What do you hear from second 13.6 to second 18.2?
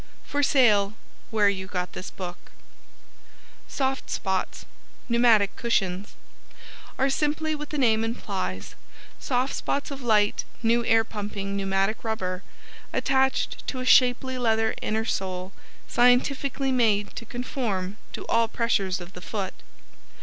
to a shapely leather innersole scientifically made to conform